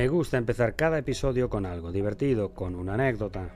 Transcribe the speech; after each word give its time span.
Me 0.00 0.08
gusta 0.08 0.38
empezar 0.38 0.76
cada 0.76 0.96
episodio 0.96 1.50
con 1.50 1.66
algo 1.66 1.92
divertido, 1.92 2.54
con 2.54 2.74
una 2.74 2.94
anécdota. 2.94 3.50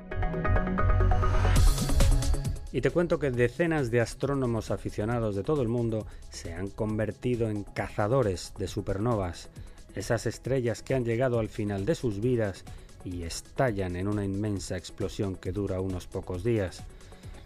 Y 2.71 2.83
te 2.83 2.91
cuento 2.91 3.19
que 3.19 3.31
decenas 3.31 3.91
de 3.91 4.03
astrónomos 4.03 4.71
aficionados 4.71 5.37
de 5.37 5.43
todo 5.43 5.63
el 5.63 5.69
mundo 5.69 6.07
se 6.29 6.53
han 6.53 6.69
convertido 6.69 7.49
en 7.49 7.65
cazadores 7.65 8.53
de 8.59 8.69
supernovas, 8.69 9.49
esas 9.95 10.27
estrellas 10.27 10.83
que 10.83 10.95
han 10.95 11.07
llegado 11.07 11.39
al 11.39 11.49
final 11.49 11.87
de 11.87 11.95
sus 11.95 12.21
vidas 12.21 12.65
y 13.07 13.23
estallan 13.23 13.97
en 13.97 14.07
una 14.07 14.27
inmensa 14.27 14.77
explosión 14.77 15.37
que 15.37 15.51
dura 15.51 15.81
unos 15.81 16.07
pocos 16.07 16.45
días. 16.45 16.85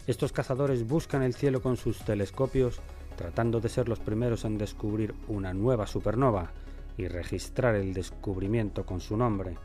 Estos 0.07 0.33
cazadores 0.33 0.85
buscan 0.85 1.23
el 1.23 1.35
cielo 1.35 1.61
con 1.61 1.77
sus 1.77 1.99
telescopios, 1.99 2.81
tratando 3.15 3.61
de 3.61 3.69
ser 3.69 3.87
los 3.87 3.99
primeros 3.99 4.43
en 4.43 4.57
descubrir 4.57 5.15
una 5.29 5.53
nueva 5.53 5.87
supernova, 5.87 6.51
y 6.99 7.07
registrar 7.07 7.75
el 7.75 7.93
descubrimiento 7.93 8.85
con 8.85 8.99
su 8.99 9.15
nombre. 9.15 9.55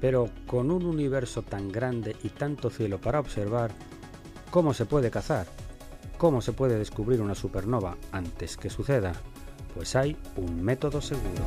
Pero 0.00 0.28
con 0.46 0.72
un 0.72 0.84
universo 0.84 1.42
tan 1.42 1.70
grande 1.70 2.16
y 2.24 2.30
tanto 2.30 2.68
cielo 2.68 3.00
para 3.00 3.20
observar, 3.20 3.70
¿cómo 4.50 4.74
se 4.74 4.86
puede 4.86 5.10
cazar? 5.10 5.46
¿Cómo 6.18 6.40
se 6.40 6.52
puede 6.52 6.76
descubrir 6.76 7.20
una 7.20 7.36
supernova 7.36 7.96
antes 8.10 8.56
que 8.56 8.70
suceda? 8.70 9.12
Pues 9.72 9.94
hay 9.94 10.16
un 10.36 10.62
método 10.62 11.00
seguro. 11.00 11.44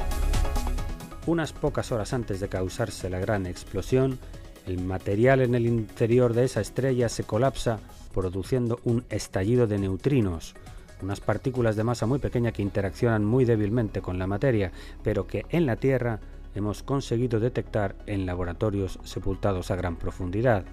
Unas 1.26 1.52
pocas 1.52 1.92
horas 1.92 2.14
antes 2.14 2.40
de 2.40 2.48
causarse 2.48 3.10
la 3.10 3.20
gran 3.20 3.46
explosión, 3.46 4.18
el 4.66 4.82
material 4.82 5.42
en 5.42 5.56
el 5.56 5.66
interior 5.66 6.34
de 6.34 6.46
esa 6.46 6.62
estrella 6.62 7.10
se 7.10 7.26
colapsa 7.26 7.80
produciendo 8.14 8.80
un 8.86 9.04
estallido 9.10 9.68
de 9.68 9.78
neutrinos, 9.78 10.56
unas 11.02 11.20
partículas 11.20 11.76
de 11.76 11.84
masa 11.84 12.06
muy 12.06 12.20
pequeña 12.20 12.52
que 12.52 12.62
interaccionan 12.62 13.26
muy 13.26 13.46
débilmente 13.46 14.02
con 14.02 14.20
la 14.20 14.28
materia, 14.28 14.72
pero 15.04 15.28
que 15.28 15.46
en 15.50 15.66
la 15.66 15.76
Tierra 15.76 16.20
hemos 16.56 16.84
conseguido 16.84 17.40
detectar 17.40 17.96
en 18.06 18.26
laboratorios 18.26 19.00
sepultados 19.04 19.72
a 19.72 19.76
gran 19.76 19.96
profundidad. 19.96 20.66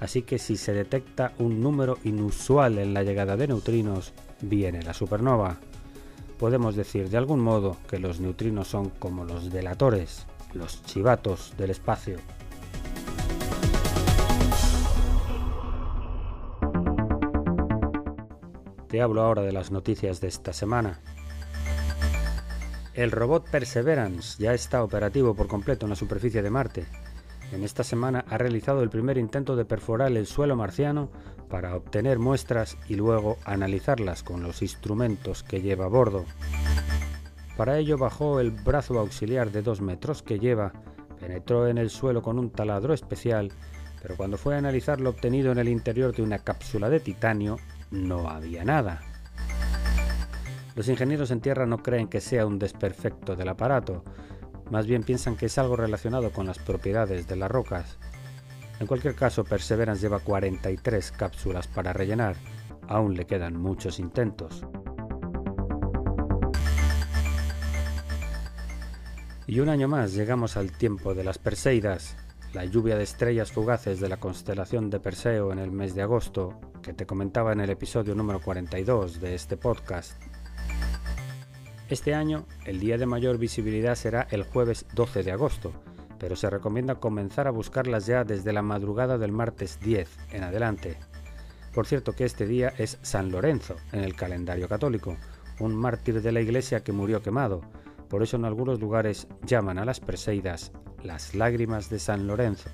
Así 0.00 0.22
que 0.22 0.38
si 0.38 0.56
se 0.56 0.72
detecta 0.72 1.32
un 1.38 1.60
número 1.60 1.98
inusual 2.04 2.78
en 2.78 2.94
la 2.94 3.02
llegada 3.02 3.36
de 3.36 3.48
neutrinos, 3.48 4.12
viene 4.40 4.82
la 4.82 4.94
supernova. 4.94 5.56
Podemos 6.38 6.76
decir 6.76 7.08
de 7.08 7.16
algún 7.16 7.40
modo 7.40 7.76
que 7.88 7.98
los 7.98 8.20
neutrinos 8.20 8.68
son 8.68 8.90
como 8.90 9.24
los 9.24 9.50
delatores, 9.50 10.26
los 10.54 10.82
chivatos 10.84 11.54
del 11.58 11.70
espacio. 11.70 12.18
Te 18.88 19.02
hablo 19.02 19.20
ahora 19.20 19.42
de 19.42 19.52
las 19.52 19.70
noticias 19.70 20.22
de 20.22 20.28
esta 20.28 20.54
semana. 20.54 21.00
El 22.94 23.10
robot 23.10 23.48
Perseverance 23.50 24.42
ya 24.42 24.54
está 24.54 24.82
operativo 24.82 25.34
por 25.34 25.46
completo 25.46 25.84
en 25.84 25.90
la 25.90 25.96
superficie 25.96 26.40
de 26.40 26.48
Marte. 26.48 26.86
En 27.52 27.64
esta 27.64 27.84
semana 27.84 28.24
ha 28.28 28.38
realizado 28.38 28.82
el 28.82 28.88
primer 28.88 29.18
intento 29.18 29.56
de 29.56 29.66
perforar 29.66 30.10
el 30.12 30.26
suelo 30.26 30.56
marciano 30.56 31.10
para 31.50 31.76
obtener 31.76 32.18
muestras 32.18 32.78
y 32.88 32.94
luego 32.94 33.36
analizarlas 33.44 34.22
con 34.22 34.42
los 34.42 34.62
instrumentos 34.62 35.42
que 35.42 35.60
lleva 35.60 35.84
a 35.84 35.88
bordo. 35.88 36.24
Para 37.58 37.78
ello 37.78 37.98
bajó 37.98 38.40
el 38.40 38.52
brazo 38.52 38.98
auxiliar 38.98 39.52
de 39.52 39.60
2 39.60 39.82
metros 39.82 40.22
que 40.22 40.38
lleva, 40.38 40.72
penetró 41.20 41.68
en 41.68 41.76
el 41.76 41.90
suelo 41.90 42.22
con 42.22 42.38
un 42.38 42.50
taladro 42.50 42.94
especial, 42.94 43.52
pero 44.00 44.16
cuando 44.16 44.38
fue 44.38 44.54
a 44.54 44.58
analizar 44.58 45.00
lo 45.00 45.10
obtenido 45.10 45.52
en 45.52 45.58
el 45.58 45.68
interior 45.68 46.14
de 46.14 46.22
una 46.22 46.38
cápsula 46.38 46.88
de 46.88 47.00
titanio, 47.00 47.56
no 47.90 48.28
había 48.28 48.64
nada. 48.64 49.00
Los 50.74 50.88
ingenieros 50.88 51.30
en 51.30 51.40
tierra 51.40 51.66
no 51.66 51.82
creen 51.82 52.08
que 52.08 52.20
sea 52.20 52.46
un 52.46 52.58
desperfecto 52.58 53.34
del 53.34 53.48
aparato, 53.48 54.04
más 54.70 54.86
bien 54.86 55.02
piensan 55.02 55.36
que 55.36 55.46
es 55.46 55.58
algo 55.58 55.76
relacionado 55.76 56.30
con 56.30 56.46
las 56.46 56.58
propiedades 56.58 57.26
de 57.26 57.36
las 57.36 57.50
rocas. 57.50 57.98
En 58.80 58.86
cualquier 58.86 59.14
caso, 59.14 59.44
Perseverance 59.44 60.02
lleva 60.02 60.20
43 60.20 61.12
cápsulas 61.12 61.66
para 61.66 61.92
rellenar, 61.92 62.36
aún 62.86 63.16
le 63.16 63.26
quedan 63.26 63.56
muchos 63.56 63.98
intentos. 63.98 64.64
Y 69.46 69.60
un 69.60 69.70
año 69.70 69.88
más 69.88 70.12
llegamos 70.12 70.56
al 70.56 70.70
tiempo 70.72 71.14
de 71.14 71.24
las 71.24 71.38
Perseidas, 71.38 72.16
la 72.52 72.66
lluvia 72.66 72.96
de 72.96 73.04
estrellas 73.04 73.50
fugaces 73.50 73.98
de 73.98 74.08
la 74.08 74.18
constelación 74.18 74.90
de 74.90 75.00
Perseo 75.00 75.52
en 75.52 75.58
el 75.58 75.70
mes 75.70 75.94
de 75.94 76.02
agosto, 76.02 76.60
que 76.82 76.92
te 76.92 77.06
comentaba 77.06 77.52
en 77.52 77.60
el 77.60 77.70
episodio 77.70 78.14
número 78.14 78.40
42 78.40 79.20
de 79.20 79.34
este 79.34 79.56
podcast. 79.56 80.12
Este 81.88 82.14
año, 82.14 82.46
el 82.64 82.80
día 82.80 82.98
de 82.98 83.06
mayor 83.06 83.38
visibilidad 83.38 83.94
será 83.94 84.26
el 84.30 84.42
jueves 84.42 84.86
12 84.94 85.22
de 85.22 85.32
agosto, 85.32 85.72
pero 86.18 86.36
se 86.36 86.50
recomienda 86.50 86.96
comenzar 86.96 87.46
a 87.46 87.52
buscarlas 87.52 88.06
ya 88.06 88.24
desde 88.24 88.52
la 88.52 88.62
madrugada 88.62 89.18
del 89.18 89.32
martes 89.32 89.80
10 89.80 90.08
en 90.32 90.42
adelante. 90.42 90.96
Por 91.72 91.86
cierto 91.86 92.12
que 92.12 92.24
este 92.24 92.46
día 92.46 92.72
es 92.78 92.98
San 93.02 93.30
Lorenzo 93.30 93.76
en 93.92 94.04
el 94.04 94.14
calendario 94.14 94.68
católico, 94.68 95.16
un 95.60 95.74
mártir 95.74 96.22
de 96.22 96.32
la 96.32 96.40
iglesia 96.40 96.84
que 96.84 96.92
murió 96.92 97.22
quemado, 97.22 97.62
por 98.08 98.22
eso 98.22 98.36
en 98.36 98.44
algunos 98.44 98.80
lugares 98.80 99.26
llaman 99.44 99.78
a 99.78 99.84
las 99.84 100.00
Perseidas 100.00 100.72
las 101.02 101.34
lágrimas 101.34 101.90
de 101.90 101.98
San 101.98 102.26
Lorenzo. 102.26 102.70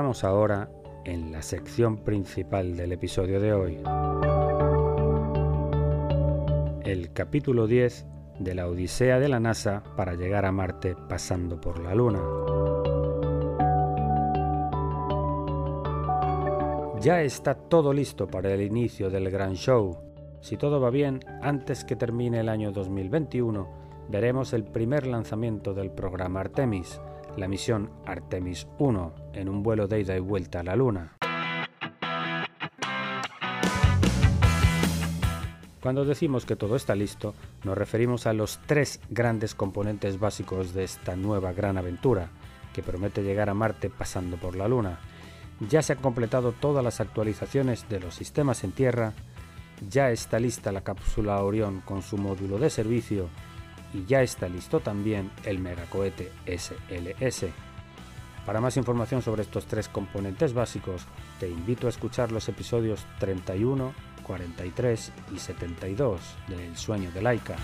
Ahora 0.00 0.70
en 1.04 1.30
la 1.30 1.42
sección 1.42 1.98
principal 1.98 2.74
del 2.74 2.92
episodio 2.92 3.38
de 3.38 3.52
hoy. 3.52 3.78
El 6.84 7.12
capítulo 7.12 7.66
10 7.66 8.06
de 8.38 8.54
la 8.54 8.66
Odisea 8.66 9.18
de 9.18 9.28
la 9.28 9.40
NASA 9.40 9.82
para 9.96 10.14
llegar 10.14 10.46
a 10.46 10.52
Marte 10.52 10.96
pasando 11.06 11.60
por 11.60 11.80
la 11.80 11.94
Luna. 11.94 12.20
Ya 17.00 17.20
está 17.20 17.54
todo 17.54 17.92
listo 17.92 18.26
para 18.26 18.50
el 18.54 18.62
inicio 18.62 19.10
del 19.10 19.30
gran 19.30 19.52
show. 19.52 19.98
Si 20.40 20.56
todo 20.56 20.80
va 20.80 20.88
bien, 20.88 21.20
antes 21.42 21.84
que 21.84 21.94
termine 21.94 22.40
el 22.40 22.48
año 22.48 22.72
2021, 22.72 23.68
veremos 24.08 24.54
el 24.54 24.64
primer 24.64 25.06
lanzamiento 25.06 25.74
del 25.74 25.90
programa 25.90 26.40
Artemis, 26.40 27.00
la 27.36 27.48
misión 27.48 27.90
Artemis 28.06 28.66
1, 28.78 29.14
en 29.34 29.48
un 29.48 29.62
vuelo 29.62 29.88
de 29.88 30.00
ida 30.00 30.16
y 30.16 30.20
vuelta 30.20 30.60
a 30.60 30.62
la 30.62 30.76
Luna. 30.76 31.16
Cuando 35.80 36.04
decimos 36.04 36.44
que 36.44 36.56
todo 36.56 36.76
está 36.76 36.94
listo, 36.94 37.34
nos 37.64 37.76
referimos 37.76 38.26
a 38.26 38.32
los 38.32 38.60
tres 38.66 39.00
grandes 39.08 39.54
componentes 39.54 40.20
básicos 40.20 40.74
de 40.74 40.84
esta 40.84 41.16
nueva 41.16 41.52
gran 41.52 41.78
aventura, 41.78 42.28
que 42.74 42.82
promete 42.82 43.22
llegar 43.22 43.48
a 43.48 43.54
Marte 43.54 43.90
pasando 43.90 44.36
por 44.36 44.56
la 44.56 44.68
Luna 44.68 44.98
ya 45.68 45.82
se 45.82 45.92
han 45.92 45.98
completado 45.98 46.52
todas 46.52 46.82
las 46.82 47.00
actualizaciones 47.00 47.88
de 47.88 48.00
los 48.00 48.14
sistemas 48.14 48.64
en 48.64 48.72
tierra, 48.72 49.12
ya 49.88 50.10
está 50.10 50.38
lista 50.38 50.72
la 50.72 50.80
cápsula 50.82 51.42
Orión 51.42 51.82
con 51.82 52.02
su 52.02 52.16
módulo 52.16 52.58
de 52.58 52.70
servicio 52.70 53.28
y 53.92 54.04
ya 54.04 54.22
está 54.22 54.48
listo 54.48 54.80
también 54.80 55.30
el 55.44 55.58
megacohete 55.58 56.32
SLS. 56.46 57.46
Para 58.46 58.60
más 58.60 58.76
información 58.76 59.22
sobre 59.22 59.42
estos 59.42 59.66
tres 59.66 59.88
componentes 59.88 60.54
básicos, 60.54 61.06
te 61.38 61.48
invito 61.48 61.86
a 61.86 61.90
escuchar 61.90 62.32
los 62.32 62.48
episodios 62.48 63.04
31, 63.18 63.92
43 64.22 65.12
y 65.34 65.38
72 65.38 66.20
de 66.48 66.66
El 66.66 66.76
sueño 66.76 67.10
de 67.12 67.22
Laika. 67.22 67.56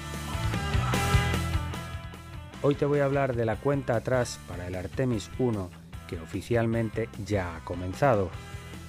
Hoy 2.63 2.75
te 2.75 2.85
voy 2.85 3.01
a 3.01 3.05
hablar 3.05 3.37
de 3.37 3.45
la 3.45 3.57
cuenta 3.57 3.97
atrás 3.97 4.41
para 4.49 4.67
el 4.67 4.75
Artemis 4.75 5.31
1 5.39 5.71
que 6.07 6.19
oficialmente 6.21 7.09
ya 7.25 7.57
ha 7.57 7.65
comenzado. 7.65 8.31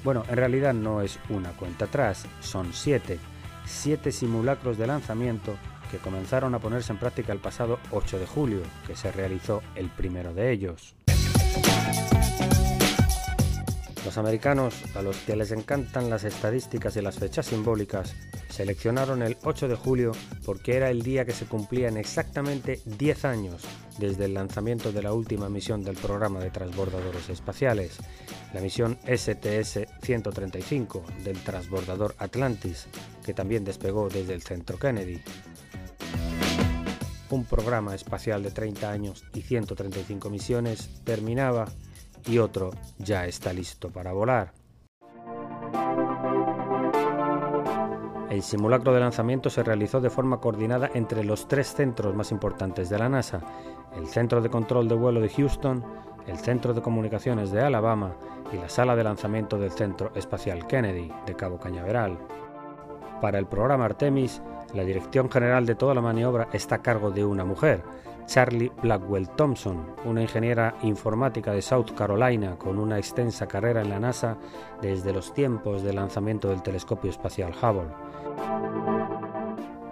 Bueno, 0.04 0.24
en 0.30 0.38
realidad 0.38 0.74
no 0.74 1.02
es 1.02 1.20
una 1.30 1.52
cuenta 1.52 1.86
atrás, 1.86 2.26
son 2.42 2.74
siete, 2.74 3.20
siete 3.66 4.12
simulacros 4.12 4.78
de 4.78 4.88
lanzamiento 4.88 5.58
que 5.92 5.98
comenzaron 5.98 6.56
a 6.56 6.60
ponerse 6.60 6.92
en 6.92 7.00
práctica 7.00 7.34
el 7.34 7.40
pasado 7.40 7.80
8 7.92 8.20
de 8.20 8.28
julio, 8.28 8.62
que 8.86 8.96
se 8.96 9.12
realizó 9.12 9.62
el 9.76 9.90
primero 9.90 10.34
de 10.34 10.52
ellos. 10.52 10.96
Los 14.08 14.18
americanos, 14.18 14.74
a 14.96 15.02
los 15.02 15.18
que 15.18 15.36
les 15.36 15.52
encantan 15.52 16.10
las 16.10 16.24
estadísticas 16.24 16.96
y 16.96 17.02
las 17.02 17.20
fechas 17.20 17.48
simbólicas, 17.48 18.16
seleccionaron 18.50 19.22
el 19.22 19.36
8 19.44 19.68
de 19.68 19.76
julio 19.76 20.14
porque 20.46 20.78
era 20.78 20.90
el 20.90 21.04
día 21.04 21.26
que 21.26 21.34
se 21.34 21.46
cumplían 21.46 21.98
exactamente 21.98 22.80
10 22.86 23.26
años 23.26 23.64
desde 23.98 24.24
el 24.24 24.34
lanzamiento 24.34 24.94
de 24.94 25.04
la 25.04 25.12
última 25.12 25.50
misión 25.50 25.84
del 25.84 25.98
programa 25.98 26.40
de 26.40 26.52
transbordadores 26.52 27.28
espaciales, 27.28 27.98
la 28.54 28.62
misión 28.62 28.98
STS-135 29.02 31.06
del 31.24 31.38
transbordador 31.40 32.16
Atlantis, 32.18 32.88
que 33.26 33.34
también 33.34 33.66
despegó 33.66 34.08
desde 34.08 34.34
el 34.34 34.42
centro 34.42 34.80
Kennedy. 34.80 35.22
Un 37.30 37.44
programa 37.44 37.94
espacial 37.94 38.42
de 38.42 38.52
30 38.52 38.90
años 38.90 39.26
y 39.34 39.42
135 39.42 40.30
misiones 40.30 41.02
terminaba 41.04 41.66
y 42.26 42.38
otro 42.38 42.72
ya 42.98 43.26
está 43.26 43.52
listo 43.52 43.90
para 43.90 44.14
volar. 44.14 44.54
El 48.30 48.44
simulacro 48.44 48.94
de 48.94 49.00
lanzamiento 49.00 49.50
se 49.50 49.64
realizó 49.64 50.00
de 50.00 50.10
forma 50.10 50.40
coordinada 50.40 50.92
entre 50.94 51.24
los 51.24 51.48
tres 51.48 51.74
centros 51.74 52.14
más 52.14 52.32
importantes 52.32 52.90
de 52.90 53.00
la 53.00 53.10
NASA, 53.10 53.42
el 53.96 54.08
Centro 54.08 54.42
de 54.42 54.50
Control 54.50 54.88
de 54.88 54.96
Vuelo 54.96 55.20
de 55.22 55.30
Houston, 55.30 55.84
el 56.28 56.38
Centro 56.38 56.74
de 56.74 56.82
Comunicaciones 56.82 57.52
de 57.52 57.62
Alabama 57.62 58.16
y 58.54 58.58
la 58.58 58.70
sala 58.70 58.96
de 58.96 59.04
lanzamiento 59.04 59.58
del 59.58 59.72
Centro 59.72 60.12
Espacial 60.14 60.68
Kennedy 60.68 61.12
de 61.26 61.36
Cabo 61.36 61.58
Cañaveral. 61.58 62.18
Para 63.22 63.40
el 63.40 63.48
programa 63.48 63.86
Artemis, 63.86 64.42
la 64.74 64.84
dirección 64.84 65.30
general 65.32 65.66
de 65.66 65.76
toda 65.76 65.96
la 65.96 66.02
maniobra 66.02 66.50
está 66.54 66.76
a 66.76 66.82
cargo 66.84 67.10
de 67.10 67.26
una 67.26 67.46
mujer, 67.46 67.84
Charlie 68.28 68.72
Blackwell 68.84 69.30
Thompson, 69.30 69.88
una 70.06 70.22
ingeniera 70.22 70.76
informática 70.84 71.52
de 71.54 71.62
South 71.62 71.94
Carolina 71.98 72.58
con 72.58 72.78
una 72.78 72.98
extensa 72.98 73.48
carrera 73.48 73.82
en 73.82 73.90
la 73.90 74.00
NASA 74.00 74.38
desde 74.82 75.14
los 75.14 75.34
tiempos 75.34 75.82
del 75.82 75.96
lanzamiento 75.96 76.50
del 76.50 76.62
telescopio 76.62 77.10
espacial 77.10 77.54
Hubble. 77.54 77.90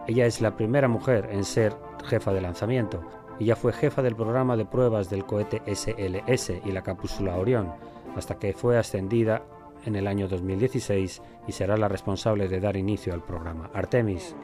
Ella 0.05 0.25
es 0.25 0.41
la 0.41 0.55
primera 0.55 0.87
mujer 0.87 1.29
en 1.31 1.45
ser 1.45 1.75
jefa 2.03 2.31
de 2.31 2.41
lanzamiento. 2.41 3.01
Ella 3.39 3.55
fue 3.55 3.73
jefa 3.73 4.03
del 4.03 4.15
programa 4.15 4.55
de 4.55 4.65
pruebas 4.65 5.09
del 5.09 5.25
cohete 5.25 5.61
SLS 5.65 6.51
y 6.63 6.71
la 6.71 6.83
cápsula 6.83 7.37
Orión, 7.37 7.73
hasta 8.15 8.37
que 8.37 8.53
fue 8.53 8.77
ascendida 8.77 9.41
en 9.85 9.95
el 9.95 10.07
año 10.07 10.27
2016 10.27 11.21
y 11.47 11.51
será 11.51 11.77
la 11.77 11.87
responsable 11.87 12.47
de 12.47 12.59
dar 12.59 12.75
inicio 12.77 13.13
al 13.13 13.21
programa 13.21 13.69
Artemis. 13.73 14.35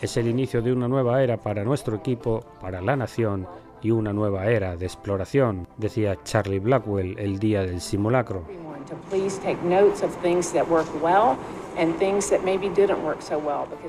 Es 0.00 0.16
el 0.16 0.28
inicio 0.28 0.60
de 0.60 0.72
una 0.72 0.88
nueva 0.88 1.22
era 1.22 1.38
para 1.38 1.64
nuestro 1.64 1.96
equipo, 1.96 2.44
para 2.60 2.80
la 2.80 2.96
nación 2.96 3.46
y 3.80 3.90
una 3.90 4.12
nueva 4.12 4.46
era 4.46 4.76
de 4.76 4.86
exploración, 4.86 5.66
decía 5.76 6.18
Charlie 6.24 6.58
Blackwell 6.58 7.18
el 7.18 7.38
día 7.38 7.62
del 7.62 7.80
simulacro. 7.80 8.44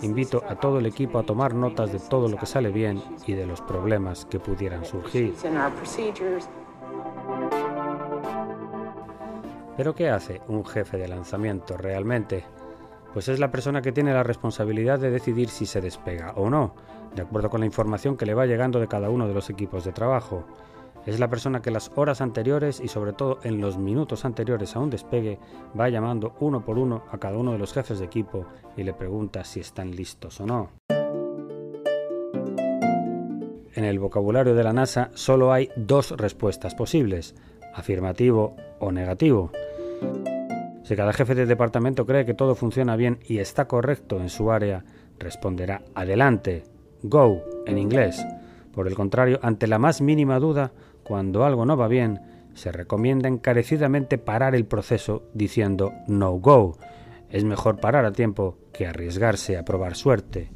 Invito 0.01 0.43
a 0.47 0.55
todo 0.55 0.79
el 0.79 0.85
equipo 0.85 1.19
a 1.19 1.23
tomar 1.23 1.53
notas 1.53 1.91
de 1.91 1.99
todo 1.99 2.27
lo 2.27 2.37
que 2.37 2.45
sale 2.45 2.69
bien 2.69 3.01
y 3.27 3.33
de 3.33 3.45
los 3.45 3.61
problemas 3.61 4.25
que 4.25 4.39
pudieran 4.39 4.85
surgir. 4.85 5.35
Pero 9.77 9.93
¿qué 9.93 10.09
hace 10.09 10.41
un 10.47 10.65
jefe 10.65 10.97
de 10.97 11.07
lanzamiento 11.07 11.75
realmente? 11.77 12.45
Pues 13.13 13.27
es 13.27 13.39
la 13.39 13.51
persona 13.51 13.81
que 13.81 13.91
tiene 13.91 14.13
la 14.13 14.23
responsabilidad 14.23 14.99
de 14.99 15.11
decidir 15.11 15.49
si 15.49 15.65
se 15.65 15.81
despega 15.81 16.33
o 16.35 16.49
no, 16.49 16.73
de 17.13 17.21
acuerdo 17.21 17.49
con 17.49 17.59
la 17.59 17.65
información 17.65 18.17
que 18.17 18.25
le 18.25 18.33
va 18.33 18.45
llegando 18.45 18.79
de 18.79 18.87
cada 18.87 19.09
uno 19.09 19.27
de 19.27 19.33
los 19.33 19.49
equipos 19.49 19.83
de 19.83 19.91
trabajo. 19.91 20.45
Es 21.05 21.19
la 21.19 21.29
persona 21.29 21.61
que 21.61 21.69
las 21.69 21.91
horas 21.95 22.19
anteriores 22.19 22.81
y 22.83 22.87
sobre 22.87 23.13
todo 23.13 23.39
en 23.43 23.61
los 23.61 23.77
minutos 23.77 24.25
anteriores 24.25 24.75
a 24.75 24.79
un 24.79 24.89
despegue 24.89 25.37
va 25.79 25.87
llamando 25.89 26.35
uno 26.39 26.65
por 26.65 26.79
uno 26.79 27.03
a 27.11 27.19
cada 27.19 27.37
uno 27.37 27.51
de 27.51 27.59
los 27.59 27.73
jefes 27.73 27.99
de 27.99 28.05
equipo 28.05 28.47
y 28.75 28.83
le 28.83 28.93
pregunta 28.93 29.43
si 29.43 29.59
están 29.59 29.91
listos 29.91 30.41
o 30.41 30.47
no. 30.47 30.71
En 33.75 33.83
el 33.83 33.99
vocabulario 33.99 34.55
de 34.55 34.63
la 34.63 34.73
NASA 34.73 35.11
solo 35.13 35.53
hay 35.53 35.69
dos 35.75 36.11
respuestas 36.11 36.73
posibles, 36.73 37.35
afirmativo 37.75 38.55
o 38.79 38.91
negativo. 38.91 39.51
Si 40.83 40.95
cada 40.95 41.13
jefe 41.13 41.35
de 41.35 41.45
departamento 41.45 42.05
cree 42.05 42.25
que 42.25 42.33
todo 42.33 42.55
funciona 42.55 42.95
bien 42.95 43.19
y 43.27 43.39
está 43.39 43.67
correcto 43.67 44.19
en 44.21 44.29
su 44.29 44.49
área, 44.49 44.85
responderá 45.19 45.83
adelante, 45.93 46.63
go 47.03 47.43
en 47.65 47.77
inglés. 47.77 48.25
Por 48.71 48.87
el 48.87 48.95
contrario, 48.95 49.39
ante 49.41 49.67
la 49.67 49.79
más 49.79 50.01
mínima 50.01 50.39
duda, 50.39 50.71
cuando 51.05 51.45
algo 51.45 51.67
no 51.67 51.77
va 51.77 51.87
bien, 51.87 52.19
se 52.55 52.71
recomienda 52.71 53.29
encarecidamente 53.29 54.17
parar 54.17 54.55
el 54.55 54.65
proceso 54.65 55.21
diciendo 55.35 55.93
no 56.07 56.31
go. 56.31 56.77
Es 57.29 57.43
mejor 57.43 57.79
parar 57.79 58.05
a 58.05 58.11
tiempo 58.11 58.57
que 58.73 58.87
arriesgarse 58.87 59.55
a 59.55 59.63
probar 59.63 59.95
suerte. 59.95 60.49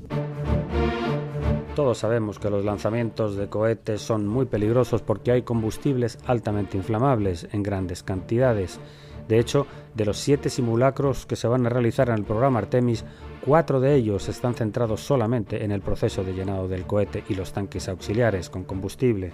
Todos 1.75 1.99
sabemos 1.99 2.39
que 2.39 2.49
los 2.49 2.65
lanzamientos 2.65 3.35
de 3.35 3.47
cohetes 3.47 4.01
son 4.01 4.27
muy 4.27 4.47
peligrosos 4.47 5.03
porque 5.03 5.31
hay 5.31 5.43
combustibles 5.43 6.17
altamente 6.25 6.77
inflamables 6.77 7.47
en 7.51 7.61
grandes 7.61 8.01
cantidades. 8.01 8.79
De 9.27 9.37
hecho, 9.37 9.67
de 9.93 10.05
los 10.05 10.17
siete 10.17 10.49
simulacros 10.49 11.27
que 11.27 11.35
se 11.35 11.47
van 11.47 11.67
a 11.67 11.69
realizar 11.69 12.09
en 12.09 12.15
el 12.15 12.23
programa 12.23 12.57
Artemis, 12.57 13.05
cuatro 13.45 13.79
de 13.79 13.93
ellos 13.93 14.27
están 14.29 14.55
centrados 14.55 15.01
solamente 15.01 15.63
en 15.63 15.71
el 15.71 15.81
proceso 15.81 16.23
de 16.23 16.33
llenado 16.33 16.67
del 16.67 16.87
cohete 16.87 17.23
y 17.29 17.35
los 17.35 17.53
tanques 17.53 17.87
auxiliares 17.87 18.49
con 18.49 18.63
combustible. 18.63 19.31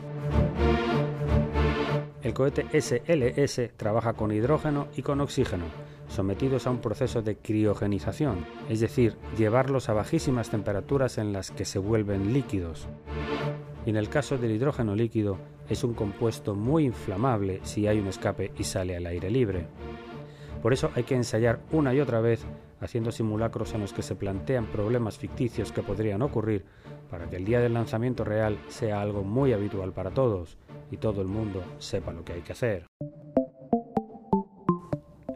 El 2.25 2.33
cohete 2.33 2.65
SLS 2.73 3.77
trabaja 3.77 4.13
con 4.13 4.31
hidrógeno 4.31 4.87
y 4.97 5.03
con 5.03 5.21
oxígeno, 5.21 5.65
sometidos 6.07 6.65
a 6.65 6.71
un 6.71 6.81
proceso 6.81 7.21
de 7.21 7.37
criogenización, 7.37 8.47
es 8.67 8.79
decir, 8.79 9.15
llevarlos 9.37 9.89
a 9.89 9.93
bajísimas 9.93 10.49
temperaturas 10.49 11.19
en 11.19 11.33
las 11.33 11.51
que 11.51 11.65
se 11.65 11.77
vuelven 11.77 12.33
líquidos. 12.33 12.87
Y 13.85 13.91
en 13.91 13.95
el 13.95 14.09
caso 14.09 14.39
del 14.39 14.53
hidrógeno 14.53 14.95
líquido, 14.95 15.37
es 15.69 15.83
un 15.83 15.93
compuesto 15.93 16.55
muy 16.55 16.85
inflamable 16.85 17.59
si 17.61 17.85
hay 17.85 17.99
un 17.99 18.07
escape 18.07 18.51
y 18.57 18.63
sale 18.63 18.97
al 18.97 19.05
aire 19.05 19.29
libre. 19.29 19.67
Por 20.63 20.73
eso 20.73 20.89
hay 20.95 21.03
que 21.03 21.13
ensayar 21.13 21.59
una 21.71 21.93
y 21.93 21.99
otra 21.99 22.21
vez 22.21 22.43
haciendo 22.85 23.11
simulacros 23.11 23.73
en 23.73 23.81
los 23.81 23.93
que 23.93 24.01
se 24.01 24.15
plantean 24.15 24.67
problemas 24.67 25.17
ficticios 25.17 25.71
que 25.71 25.83
podrían 25.83 26.21
ocurrir 26.21 26.65
para 27.09 27.29
que 27.29 27.35
el 27.35 27.45
día 27.45 27.59
del 27.59 27.73
lanzamiento 27.73 28.23
real 28.23 28.57
sea 28.67 29.01
algo 29.01 29.23
muy 29.23 29.53
habitual 29.53 29.91
para 29.91 30.11
todos 30.11 30.57
y 30.91 30.97
todo 30.97 31.21
el 31.21 31.27
mundo 31.27 31.63
sepa 31.79 32.13
lo 32.13 32.23
que 32.23 32.33
hay 32.33 32.41
que 32.41 32.53
hacer. 32.53 32.85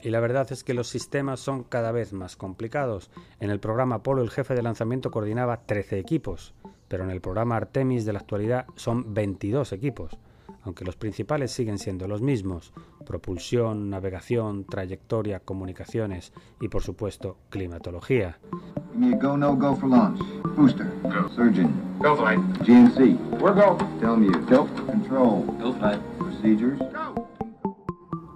Y 0.01 0.09
la 0.11 0.19
verdad 0.21 0.49
es 0.51 0.63
que 0.63 0.73
los 0.73 0.87
sistemas 0.87 1.39
son 1.39 1.63
cada 1.63 1.91
vez 1.91 2.13
más 2.13 2.37
complicados. 2.37 3.11
En 3.39 3.49
el 3.49 3.59
programa 3.59 3.95
Apolo 3.95 4.21
el 4.21 4.29
jefe 4.29 4.55
de 4.55 4.61
lanzamiento 4.61 5.11
coordinaba 5.11 5.65
13 5.65 5.99
equipos, 5.99 6.53
pero 6.87 7.03
en 7.03 7.09
el 7.09 7.21
programa 7.21 7.57
Artemis 7.57 8.05
de 8.05 8.13
la 8.13 8.19
actualidad 8.19 8.65
son 8.75 9.13
22 9.13 9.73
equipos, 9.73 10.17
aunque 10.63 10.85
los 10.85 10.95
principales 10.95 11.51
siguen 11.51 11.77
siendo 11.77 12.07
los 12.07 12.21
mismos, 12.21 12.73
propulsión, 13.09 13.89
navegación, 13.89 14.65
trayectoria, 14.65 15.39
comunicaciones 15.39 16.31
y 16.61 16.67
por 16.67 16.83
supuesto 16.83 17.37
climatología. 17.49 18.37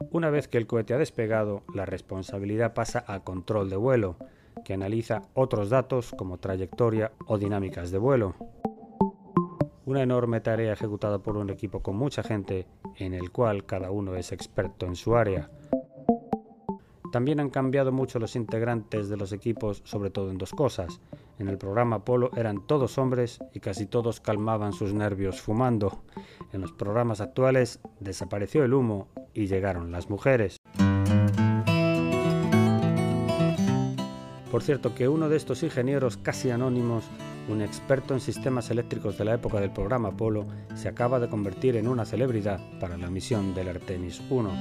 Una 0.09 0.31
vez 0.31 0.47
que 0.47 0.57
el 0.57 0.65
cohete 0.65 0.95
ha 0.95 0.97
despegado, 0.97 1.61
la 1.75 1.85
responsabilidad 1.85 2.73
pasa 2.73 2.97
al 2.97 3.23
control 3.23 3.69
de 3.69 3.75
vuelo, 3.75 4.15
que 4.65 4.73
analiza 4.73 5.21
otros 5.35 5.69
datos 5.69 6.15
como 6.17 6.39
trayectoria 6.39 7.11
o 7.27 7.37
dinámicas 7.37 7.91
de 7.91 7.99
vuelo. 7.99 8.33
Una 9.85 10.01
enorme 10.01 10.39
tarea 10.39 10.71
ejecutada 10.71 11.19
por 11.19 11.35
un 11.35 11.49
equipo 11.49 11.81
con 11.81 11.97
mucha 11.97 12.23
gente 12.23 12.65
en 12.95 13.13
el 13.13 13.31
cual 13.31 13.65
cada 13.65 13.91
uno 13.91 14.15
es 14.15 14.31
experto 14.31 14.85
en 14.85 14.95
su 14.95 15.17
área. 15.17 15.49
También 17.11 17.41
han 17.41 17.49
cambiado 17.49 17.91
mucho 17.91 18.17
los 18.17 18.37
integrantes 18.37 19.09
de 19.09 19.17
los 19.17 19.33
equipos, 19.33 19.81
sobre 19.83 20.09
todo 20.09 20.31
en 20.31 20.37
dos 20.37 20.51
cosas. 20.51 21.01
En 21.37 21.49
el 21.49 21.57
programa 21.57 21.97
Apolo 21.97 22.31
eran 22.35 22.65
todos 22.65 22.97
hombres 22.97 23.39
y 23.53 23.59
casi 23.59 23.85
todos 23.85 24.21
calmaban 24.21 24.71
sus 24.71 24.93
nervios 24.93 25.41
fumando. 25.41 26.01
En 26.53 26.61
los 26.61 26.71
programas 26.71 27.19
actuales 27.19 27.81
desapareció 27.99 28.63
el 28.63 28.73
humo 28.73 29.09
y 29.33 29.47
llegaron 29.47 29.91
las 29.91 30.09
mujeres. 30.09 30.57
Por 34.49 34.63
cierto 34.63 34.95
que 34.95 35.09
uno 35.09 35.29
de 35.29 35.35
estos 35.35 35.61
ingenieros 35.61 36.15
casi 36.15 36.51
anónimos, 36.51 37.03
un 37.49 37.61
experto 37.61 38.13
en 38.13 38.19
sistemas 38.19 38.69
eléctricos 38.69 39.17
de 39.17 39.25
la 39.25 39.33
época 39.33 39.59
del 39.59 39.71
programa 39.71 40.09
Apolo, 40.09 40.45
se 40.75 40.87
acaba 40.87 41.19
de 41.19 41.29
convertir 41.29 41.75
en 41.75 41.87
una 41.87 42.05
celebridad 42.05 42.59
para 42.79 42.97
la 42.97 43.09
misión 43.09 43.53
del 43.53 43.69
Artemis 43.69 44.21
1. 44.29 44.51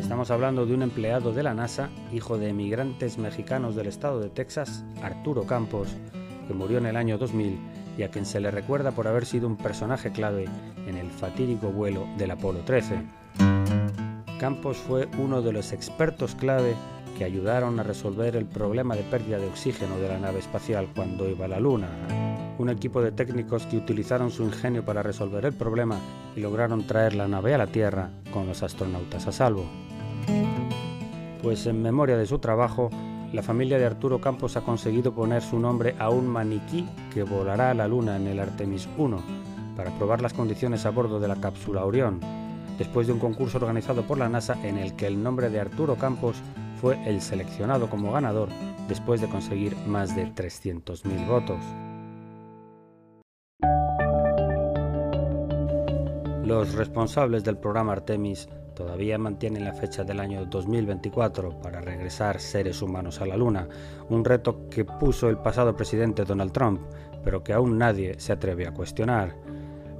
Estamos 0.00 0.30
hablando 0.30 0.66
de 0.66 0.74
un 0.74 0.82
empleado 0.82 1.32
de 1.32 1.42
la 1.42 1.54
NASA, 1.54 1.90
hijo 2.12 2.38
de 2.38 2.48
emigrantes 2.48 3.18
mexicanos 3.18 3.76
del 3.76 3.86
estado 3.86 4.20
de 4.20 4.30
Texas, 4.30 4.84
Arturo 5.02 5.44
Campos, 5.44 5.88
que 6.48 6.54
murió 6.54 6.78
en 6.78 6.86
el 6.86 6.96
año 6.96 7.16
2000 7.18 7.58
y 7.96 8.02
a 8.02 8.10
quien 8.10 8.26
se 8.26 8.40
le 8.40 8.50
recuerda 8.50 8.92
por 8.92 9.06
haber 9.06 9.26
sido 9.26 9.46
un 9.46 9.56
personaje 9.56 10.10
clave 10.10 10.46
en 10.86 10.96
el 10.96 11.10
fatídico 11.10 11.68
vuelo 11.70 12.06
del 12.18 12.32
Apolo 12.32 12.60
13. 12.60 13.02
Campos 14.38 14.78
fue 14.78 15.06
uno 15.18 15.42
de 15.42 15.52
los 15.52 15.72
expertos 15.72 16.34
clave 16.34 16.74
que 17.20 17.26
ayudaron 17.26 17.78
a 17.78 17.82
resolver 17.82 18.34
el 18.34 18.46
problema 18.46 18.96
de 18.96 19.02
pérdida 19.02 19.36
de 19.36 19.46
oxígeno 19.46 19.98
de 19.98 20.08
la 20.08 20.18
nave 20.18 20.38
espacial 20.38 20.88
cuando 20.96 21.28
iba 21.28 21.44
a 21.44 21.48
la 21.48 21.60
Luna. 21.60 21.90
Un 22.56 22.70
equipo 22.70 23.02
de 23.02 23.12
técnicos 23.12 23.66
que 23.66 23.76
utilizaron 23.76 24.30
su 24.30 24.42
ingenio 24.42 24.86
para 24.86 25.02
resolver 25.02 25.44
el 25.44 25.52
problema 25.52 25.98
y 26.34 26.40
lograron 26.40 26.86
traer 26.86 27.14
la 27.14 27.28
nave 27.28 27.52
a 27.52 27.58
la 27.58 27.66
Tierra 27.66 28.08
con 28.32 28.46
los 28.46 28.62
astronautas 28.62 29.26
a 29.26 29.32
salvo. 29.32 29.66
Pues 31.42 31.66
en 31.66 31.82
memoria 31.82 32.16
de 32.16 32.24
su 32.24 32.38
trabajo, 32.38 32.88
la 33.34 33.42
familia 33.42 33.78
de 33.78 33.84
Arturo 33.84 34.18
Campos 34.18 34.56
ha 34.56 34.62
conseguido 34.62 35.14
poner 35.14 35.42
su 35.42 35.58
nombre 35.58 35.96
a 35.98 36.08
un 36.08 36.26
maniquí 36.26 36.88
que 37.12 37.22
volará 37.22 37.72
a 37.72 37.74
la 37.74 37.86
Luna 37.86 38.16
en 38.16 38.28
el 38.28 38.40
Artemis 38.40 38.88
1 38.96 39.20
para 39.76 39.90
probar 39.98 40.22
las 40.22 40.32
condiciones 40.32 40.86
a 40.86 40.90
bordo 40.90 41.20
de 41.20 41.28
la 41.28 41.36
cápsula 41.36 41.84
Orión, 41.84 42.18
después 42.78 43.06
de 43.06 43.12
un 43.12 43.18
concurso 43.18 43.58
organizado 43.58 44.04
por 44.04 44.16
la 44.16 44.30
NASA 44.30 44.56
en 44.66 44.78
el 44.78 44.96
que 44.96 45.06
el 45.06 45.22
nombre 45.22 45.50
de 45.50 45.60
Arturo 45.60 45.96
Campos 45.96 46.36
fue 46.80 46.98
el 47.06 47.20
seleccionado 47.20 47.90
como 47.90 48.12
ganador 48.12 48.48
después 48.88 49.20
de 49.20 49.28
conseguir 49.28 49.76
más 49.86 50.16
de 50.16 50.26
300.000 50.26 51.26
votos. 51.26 51.58
Los 56.44 56.74
responsables 56.74 57.44
del 57.44 57.58
programa 57.58 57.92
Artemis 57.92 58.48
todavía 58.74 59.18
mantienen 59.18 59.64
la 59.64 59.74
fecha 59.74 60.04
del 60.04 60.20
año 60.20 60.46
2024 60.46 61.60
para 61.60 61.80
regresar 61.80 62.40
seres 62.40 62.80
humanos 62.80 63.20
a 63.20 63.26
la 63.26 63.36
Luna, 63.36 63.68
un 64.08 64.24
reto 64.24 64.68
que 64.70 64.84
puso 64.84 65.28
el 65.28 65.36
pasado 65.36 65.76
presidente 65.76 66.24
Donald 66.24 66.52
Trump, 66.52 66.80
pero 67.22 67.44
que 67.44 67.52
aún 67.52 67.76
nadie 67.76 68.18
se 68.18 68.32
atreve 68.32 68.66
a 68.66 68.72
cuestionar. 68.72 69.36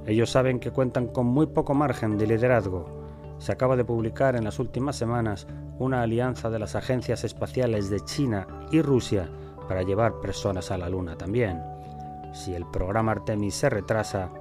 Ellos 0.07 0.31
saben 0.31 0.59
que 0.59 0.71
cuentan 0.71 1.07
con 1.07 1.27
muy 1.27 1.45
poco 1.45 1.75
margen 1.75 2.17
de 2.17 2.25
liderazgo 2.25 3.00
se 3.41 3.51
acaba 3.51 3.75
de 3.75 3.83
publicar 3.83 4.35
en 4.35 4.43
las 4.43 4.59
últimas 4.59 4.95
semanas 4.95 5.47
una 5.79 6.03
alianza 6.03 6.51
de 6.51 6.59
las 6.59 6.75
agencias 6.75 7.23
espaciales 7.23 7.89
de 7.89 7.99
China 8.01 8.45
y 8.71 8.83
Rusia 8.83 9.27
para 9.67 9.81
llevar 9.81 10.19
personas 10.21 10.69
a 10.69 10.77
la 10.77 10.87
Luna 10.87 11.17
también. 11.17 11.59
Si 12.33 12.53
el 12.53 12.69
programa 12.69 13.13
Artemis 13.13 13.55
se 13.55 13.71
retrasa, 13.71 14.31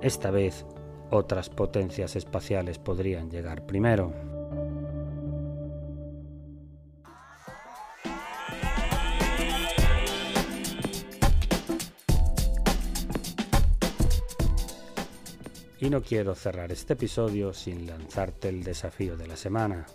esta 0.00 0.30
vez 0.30 0.64
otras 1.10 1.50
potencias 1.50 2.16
espaciales 2.16 2.78
podrían 2.78 3.30
llegar 3.30 3.66
primero. 3.66 4.35
Y 15.78 15.90
no 15.90 16.02
quiero 16.02 16.34
cerrar 16.34 16.72
este 16.72 16.94
episodio 16.94 17.52
sin 17.52 17.86
lanzarte 17.86 18.48
el 18.48 18.62
desafío 18.62 19.16
de 19.16 19.26
la 19.26 19.36
semana. 19.36 19.86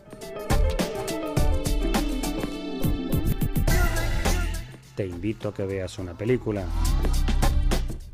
Te 4.95 5.05
invito 5.05 5.49
a 5.49 5.53
que 5.53 5.65
veas 5.65 5.97
una 5.97 6.13
película. 6.13 6.65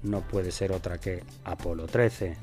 No 0.04 0.22
puede 0.22 0.52
ser 0.52 0.72
otra 0.72 1.00
que 1.00 1.24
Apolo 1.44 1.86
13. 1.86 2.38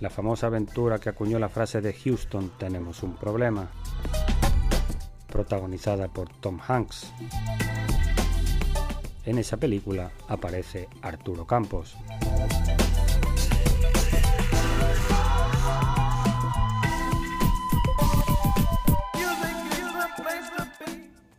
La 0.00 0.10
famosa 0.10 0.46
aventura 0.46 1.00
que 1.00 1.08
acuñó 1.08 1.40
la 1.40 1.48
frase 1.48 1.80
de 1.80 1.92
Houston 1.92 2.52
Tenemos 2.56 3.02
un 3.02 3.16
problema. 3.16 3.68
Protagonizada 5.26 6.08
por 6.08 6.28
Tom 6.40 6.60
Hanks. 6.66 7.12
En 9.24 9.38
esa 9.38 9.56
película 9.56 10.12
aparece 10.28 10.88
Arturo 11.02 11.46
Campos. 11.46 11.96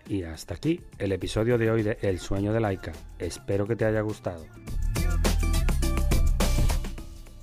Y 0.10 0.24
hasta 0.24 0.56
aquí 0.56 0.82
el 0.98 1.12
episodio 1.12 1.60
de 1.60 1.70
hoy 1.70 1.84
de 1.84 2.00
El 2.02 2.20
sueño 2.20 2.52
de 2.52 2.60
Laika. 2.60 2.94
Espero 3.20 3.68
que 3.68 3.76
te 3.76 3.86
haya 3.86 4.02
gustado. 4.02 4.44